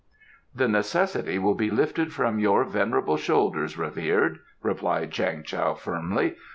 [0.55, 6.35] "The necessity will be lifted from your venerable shoulders, revered," replied Chang Tao firmly.